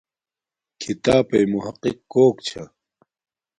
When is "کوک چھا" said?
2.11-2.63